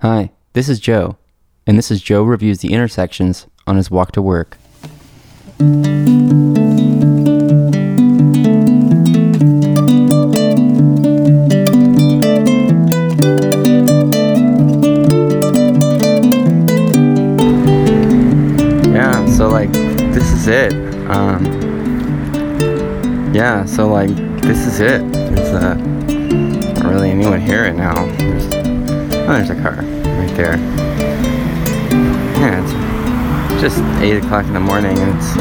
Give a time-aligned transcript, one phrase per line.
[0.00, 1.16] Hi, this is Joe,
[1.66, 4.56] and this is Joe Reviews the Intersections on his walk to work.
[18.94, 20.72] Yeah, so like, this is it.
[21.10, 21.44] Um,
[23.34, 25.12] yeah, so like, this is it.
[25.12, 28.06] There's uh, not really anyone here right now.
[28.18, 28.57] There's,
[29.28, 30.56] oh, there's a car right there.
[32.38, 35.36] Yeah, it's just 8 o'clock in the morning and it's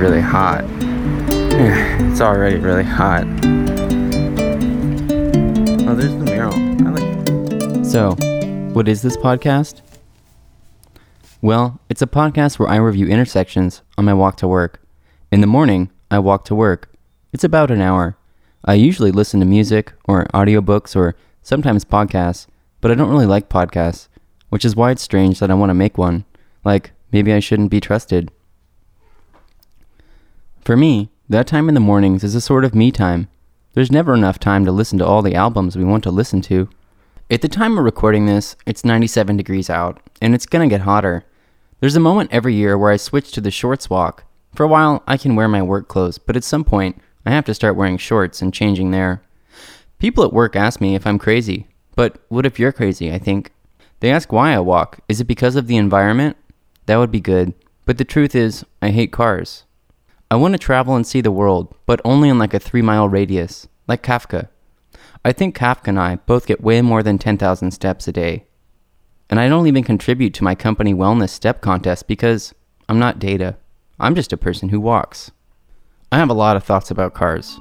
[0.00, 0.64] really hot.
[1.52, 3.22] Yeah, it's already really hot.
[5.86, 6.54] Oh, there's the mural.
[6.54, 8.16] I like So,
[8.72, 9.80] what is this podcast?
[11.40, 14.82] Well, it's a podcast where I review intersections on my walk to work.
[15.30, 16.92] In the morning, I walk to work.
[17.32, 18.16] It's about an hour.
[18.64, 22.46] I usually listen to music or audiobooks or sometimes podcasts,
[22.80, 24.08] but I don't really like podcasts,
[24.48, 26.24] which is why it's strange that I want to make one.
[26.64, 28.30] Like, maybe I shouldn't be trusted.
[30.62, 33.28] For me, that time in the mornings is a sort of me time.
[33.72, 36.68] There's never enough time to listen to all the albums we want to listen to.
[37.30, 41.24] At the time of recording this, it's 97 degrees out, and it's gonna get hotter.
[41.78, 44.24] There's a moment every year where I switch to the shorts walk.
[44.54, 47.44] For a while, I can wear my work clothes, but at some point, I have
[47.44, 49.22] to start wearing shorts and changing there.
[49.98, 51.68] People at work ask me if I'm crazy,
[52.00, 53.12] but what if you're crazy?
[53.12, 53.52] I think.
[54.00, 55.00] They ask why I walk.
[55.06, 56.38] Is it because of the environment?
[56.86, 57.52] That would be good,
[57.84, 59.64] but the truth is, I hate cars.
[60.30, 63.06] I want to travel and see the world, but only in like a three mile
[63.06, 64.48] radius, like Kafka.
[65.26, 68.44] I think Kafka and I both get way more than 10,000 steps a day.
[69.28, 72.54] And I don't even contribute to my company wellness step contest because
[72.88, 73.58] I'm not data.
[73.98, 75.32] I'm just a person who walks.
[76.10, 77.58] I have a lot of thoughts about cars,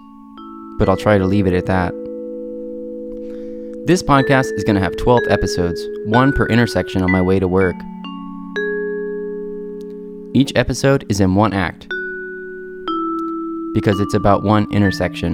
[0.78, 2.09] but I'll try to leave it at that.
[3.90, 7.48] This podcast is going to have 12 episodes, one per intersection on my way to
[7.48, 7.76] work.
[10.36, 11.88] Each episode is in one act
[13.74, 15.34] because it's about one intersection.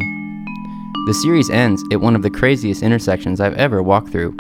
[1.06, 4.34] The series ends at one of the craziest intersections I've ever walked through.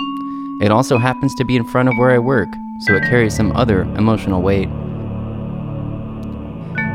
[0.61, 2.47] It also happens to be in front of where I work,
[2.85, 4.69] so it carries some other emotional weight.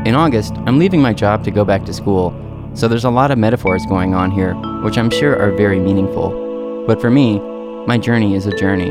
[0.07, 2.33] In August, I'm leaving my job to go back to school,
[2.73, 6.50] so there's a lot of metaphors going on here, which I'm sure are very meaningful.
[6.91, 7.39] But for me,
[7.87, 8.89] my journey is a journey.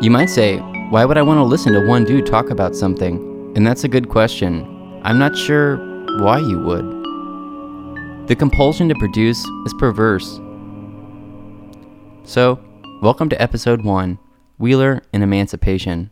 [0.00, 0.56] You might say,
[0.88, 3.52] why would I want to listen to one dude talk about something?
[3.54, 4.64] And that's a good question.
[5.04, 5.76] I'm not sure
[6.22, 8.26] why you would.
[8.26, 10.40] The compulsion to produce is perverse.
[12.24, 12.58] So,
[13.02, 14.18] welcome to episode 1
[14.56, 16.10] Wheeler and Emancipation.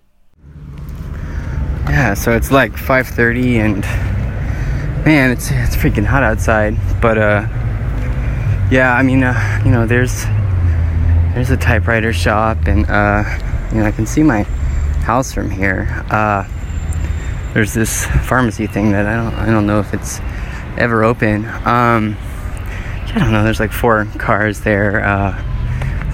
[1.87, 3.81] Yeah, so it's like 5:30 and
[5.07, 7.64] man, it's it's freaking hot outside, but uh
[8.71, 10.25] yeah, I mean, uh, you know, there's
[11.35, 13.25] there's a typewriter shop and uh
[13.73, 14.45] you know, I can see my
[15.03, 15.89] house from here.
[16.11, 16.45] Uh
[17.55, 20.21] there's this pharmacy thing that I don't I don't know if it's
[20.77, 21.45] ever open.
[21.47, 23.45] Um, I don't know.
[23.45, 25.05] There's like four cars there.
[25.05, 25.41] Uh,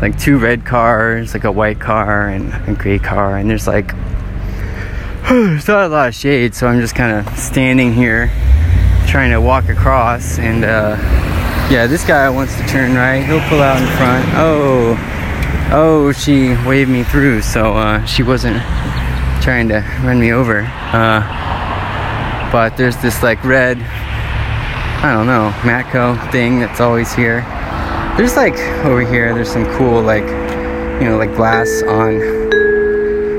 [0.03, 3.89] like two red cars, like a white car and a gray car, and there's like
[5.29, 8.31] there's not a lot of shade, so I'm just kind of standing here
[9.07, 10.39] trying to walk across.
[10.39, 10.97] And uh,
[11.71, 13.25] yeah, this guy wants to turn right.
[13.25, 14.27] He'll pull out in front.
[14.35, 14.99] Oh,
[15.73, 18.61] oh, she waved me through, so uh, she wasn't
[19.41, 20.63] trying to run me over.
[20.93, 21.21] Uh,
[22.51, 27.43] but there's this like red, I don't know, Matco thing that's always here.
[28.17, 30.25] There's like over here, there's some cool like,
[31.01, 32.19] you know, like glass on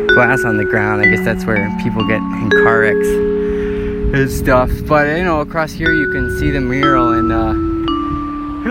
[0.07, 1.01] glass on the ground.
[1.01, 4.71] I guess that's where people get in car wrecks and stuff.
[4.87, 7.71] But you know, across here you can see the mural and uh,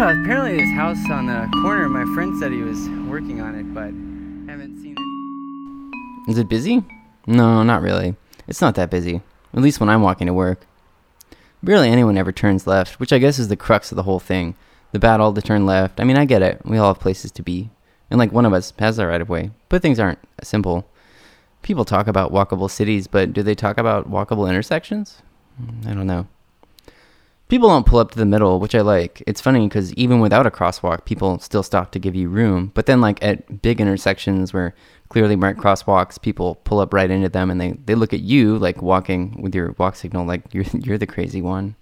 [0.01, 1.87] yeah, apparently this house on the corner.
[1.87, 3.93] My friend said he was working on it, but
[4.51, 6.33] haven't seen any.
[6.33, 6.83] Is it busy?
[7.27, 8.17] No, not really.
[8.49, 9.21] It's not that busy.
[9.53, 10.67] At least when I'm walking to work.
[11.63, 14.55] Barely anyone ever turns left, which I guess is the crux of the whole thing.
[14.93, 16.01] The battle to turn left.
[16.01, 16.63] I mean, I get it.
[16.65, 17.69] We all have places to be.
[18.11, 19.51] And like one of us has the right of way.
[19.69, 20.89] But things aren't simple.
[21.61, 25.21] People talk about walkable cities, but do they talk about walkable intersections?
[25.87, 26.27] I don't know.
[27.51, 29.25] People don't pull up to the middle, which I like.
[29.27, 32.71] It's funny because even without a crosswalk, people still stop to give you room.
[32.75, 34.73] But then, like at big intersections where
[35.09, 38.57] clearly marked crosswalks, people pull up right into them and they, they look at you
[38.57, 41.75] like walking with your walk signal like you're you're the crazy one.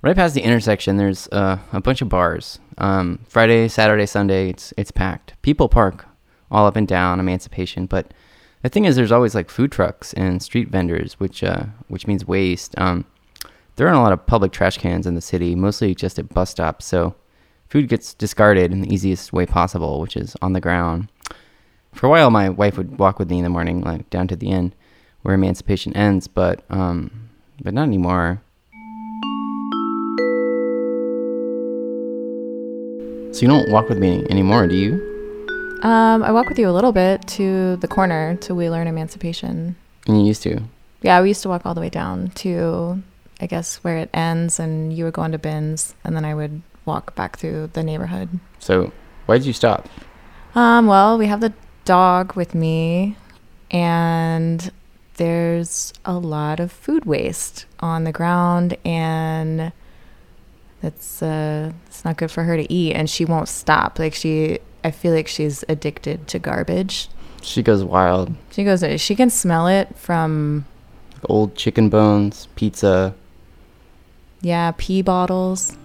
[0.00, 2.58] Right past the intersection, there's uh, a bunch of bars.
[2.78, 5.34] Um, Friday, Saturday, Sunday, it's it's packed.
[5.42, 6.06] People park
[6.50, 8.14] all up and down Emancipation, but
[8.62, 12.26] the thing is, there's always like food trucks and street vendors, which uh, which means
[12.26, 12.74] waste.
[12.78, 13.04] Um,
[13.76, 16.50] there aren't a lot of public trash cans in the city, mostly just at bus
[16.50, 16.84] stops.
[16.84, 17.14] So
[17.68, 21.08] food gets discarded in the easiest way possible, which is on the ground.
[21.92, 24.36] For a while, my wife would walk with me in the morning, like down to
[24.36, 24.74] the end
[25.22, 27.28] where emancipation ends, but um,
[27.62, 28.42] but not anymore.
[33.32, 35.78] So you don't walk with me anymore, do you?
[35.82, 39.74] Um, I walk with you a little bit to the corner to Wheeler and Emancipation.
[40.06, 40.62] And you used to.
[41.00, 43.02] Yeah, we used to walk all the way down to,
[43.42, 46.62] I guess, where it ends, and you would go into bins, and then I would
[46.84, 48.28] walk back through the neighborhood.
[48.60, 48.92] So
[49.26, 49.88] why did you stop?
[50.54, 51.52] Um, well, we have the
[51.84, 53.16] dog with me,
[53.72, 54.70] and
[55.16, 59.72] there's a lot of food waste on the ground, and
[60.80, 63.98] it's uh, it's not good for her to eat, and she won't stop.
[63.98, 67.08] Like she I feel like she's addicted to garbage.
[67.42, 68.32] She goes wild.
[68.52, 68.84] She goes.
[69.00, 70.64] She can smell it from
[71.28, 73.14] old chicken bones, pizza.
[74.42, 75.76] Yeah, pee bottles.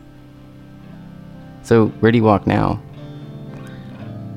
[1.61, 2.81] So where do you walk now?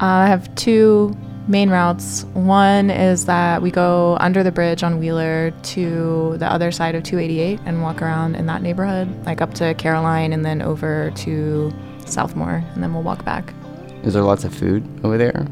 [0.01, 1.17] Uh, I have two
[1.49, 2.25] main routes.
[2.35, 7.03] One is that we go under the bridge on Wheeler to the other side of
[7.03, 11.73] 288 and walk around in that neighborhood, like up to Caroline and then over to
[12.01, 13.55] Southmore, and then we'll walk back.
[14.03, 15.47] Is there lots of food over there?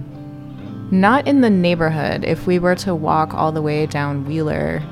[0.90, 2.24] Not in the neighborhood.
[2.24, 4.82] If we were to walk all the way down Wheeler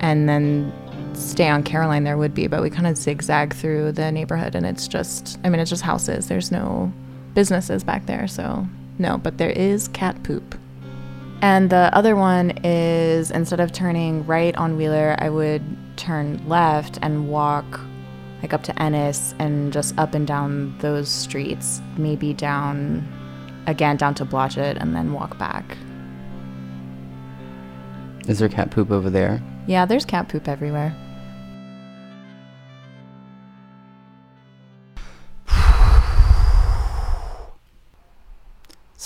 [0.00, 0.72] and then
[1.16, 4.66] stay on Caroline, there would be, but we kind of zigzag through the neighborhood and
[4.66, 6.28] it's just, I mean, it's just houses.
[6.28, 6.92] There's no
[7.34, 8.28] businesses back there.
[8.28, 8.66] So,
[8.98, 10.58] no, but there is cat poop.
[11.42, 15.62] And the other one is instead of turning right on Wheeler, I would
[15.96, 17.80] turn left and walk
[18.42, 23.06] like up to Ennis and just up and down those streets, maybe down
[23.66, 25.76] again down to Blodgett and then walk back.
[28.28, 29.42] Is there cat poop over there?
[29.66, 30.94] Yeah, there's cat poop everywhere.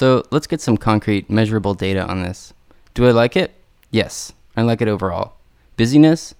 [0.00, 2.54] So let's get some concrete, measurable data on this.
[2.94, 3.52] Do I like it?
[3.90, 5.34] Yes, I like it overall.
[5.76, 6.34] Busyness?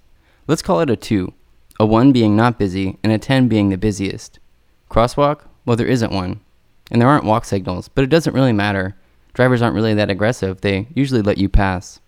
[0.46, 1.30] Let's call it a 2
[1.78, 4.38] a 1 being not busy, and a 10 being the busiest.
[4.90, 5.42] Crosswalk?
[5.66, 6.40] Well, there isn't one.
[6.90, 8.96] And there aren't walk signals, but it doesn't really matter.
[9.34, 12.00] Drivers aren't really that aggressive, they usually let you pass.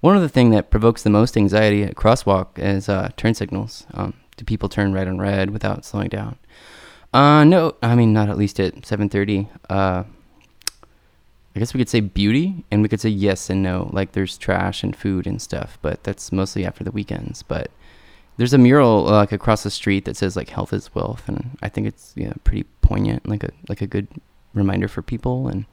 [0.00, 3.86] One of the things that provokes the most anxiety at crosswalk is uh, turn signals.
[3.94, 6.36] Um, do people turn red on red without slowing down?
[7.14, 9.48] Uh, no, I mean not at least at 7:30.
[9.68, 10.02] Uh,
[11.60, 13.90] I guess we could say beauty, and we could say yes and no.
[13.92, 17.42] Like there's trash and food and stuff, but that's mostly after the weekends.
[17.42, 17.70] But
[18.38, 21.58] there's a mural uh, like across the street that says like health is wealth and
[21.60, 24.08] i think it's yeah pretty poignant like a like a good
[24.54, 25.66] reminder for people and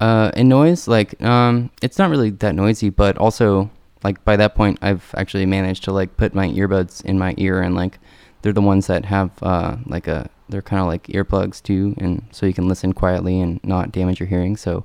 [0.00, 3.70] uh and noise like um it's not really that noisy but also
[4.04, 7.62] like by that point i've actually managed to like put my earbuds in my ear
[7.62, 7.98] and like
[8.42, 12.26] they're the ones that have uh like a they're kind of like earplugs too and
[12.30, 14.84] so you can listen quietly and not damage your hearing so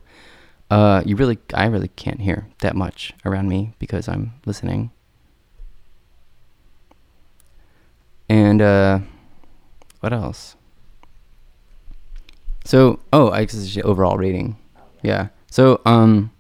[0.72, 4.92] uh you really i really can't hear that much around me because i'm listening
[8.30, 9.00] And uh,
[10.00, 10.56] what else?
[12.66, 14.58] So, oh, I guess overall rating.
[15.02, 15.28] Yeah.
[15.52, 16.32] So, um,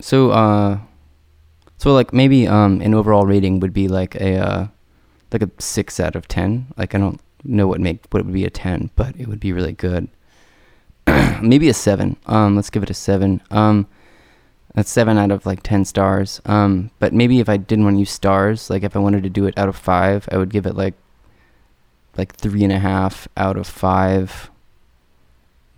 [0.00, 0.78] so, uh,
[1.78, 4.66] so like maybe um an overall rating would be like a uh,
[5.38, 6.66] like a six out of ten.
[6.76, 9.52] Like I don't know what make what would be a ten, but it would be
[9.52, 10.08] really good.
[11.42, 12.16] maybe a seven.
[12.26, 13.42] Um, let's give it a seven.
[13.50, 13.86] Um,
[14.74, 16.42] that's seven out of like 10 stars.
[16.44, 19.30] Um, but maybe if I didn't want to use stars, like if I wanted to
[19.30, 20.94] do it out of five, I would give it like
[22.18, 24.50] like three and a half out of five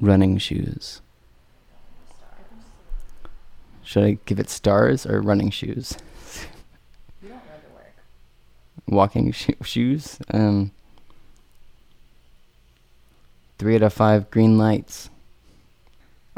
[0.01, 1.01] running shoes.
[3.83, 5.97] Should I give it stars or running shoes?
[8.89, 10.19] Walking sh- shoes.
[10.33, 10.73] Um,
[13.59, 15.11] three out of five green lights.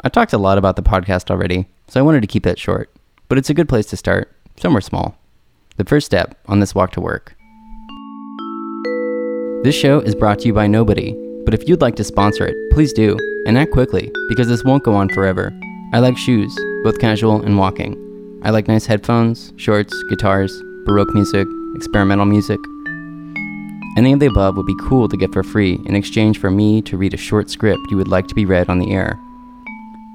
[0.03, 2.89] I talked a lot about the podcast already, so I wanted to keep that short.
[3.27, 5.15] But it's a good place to start, somewhere small.
[5.77, 7.35] The first step on this walk to work.
[9.63, 11.13] This show is brought to you by nobody,
[11.45, 13.15] but if you'd like to sponsor it, please do,
[13.45, 15.53] and act quickly, because this won't go on forever.
[15.93, 17.95] I like shoes, both casual and walking.
[18.43, 20.51] I like nice headphones, shorts, guitars,
[20.85, 22.59] Baroque music, experimental music.
[23.97, 26.81] Any of the above would be cool to get for free in exchange for me
[26.83, 29.19] to read a short script you would like to be read on the air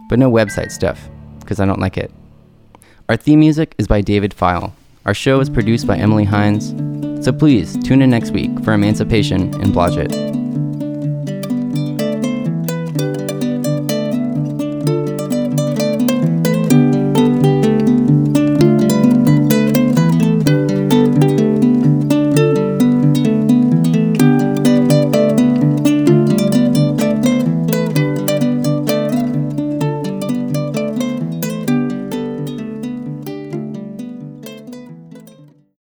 [0.08, 1.08] but no website stuff,
[1.40, 2.10] because I don't like it.
[3.08, 4.74] Our theme music is by David File.
[5.04, 6.74] Our show is produced by Emily Hines.
[7.24, 10.25] So please tune in next week for Emancipation and Blodgett.